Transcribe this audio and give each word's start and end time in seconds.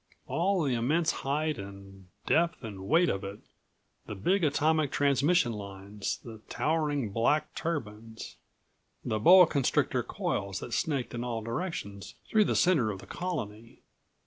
All 0.25 0.63
the 0.63 0.73
immense 0.73 1.11
height 1.11 1.59
and 1.59 2.07
depth 2.25 2.63
and 2.63 2.87
weight 2.87 3.07
of 3.07 3.23
it, 3.23 3.37
the 4.07 4.15
big 4.15 4.43
atomic 4.43 4.91
transmission 4.91 5.53
lines, 5.53 6.17
the 6.25 6.39
towering 6.49 7.11
black 7.11 7.53
turbines, 7.53 8.35
the 9.05 9.19
boa 9.19 9.45
constrictor 9.45 10.01
coils 10.01 10.59
that 10.59 10.73
snaked 10.73 11.13
in 11.13 11.23
all 11.23 11.43
directions 11.43 12.15
through 12.27 12.45
the 12.45 12.55
center 12.55 12.89
of 12.89 12.97
the 12.97 13.05
Colony. 13.05 13.83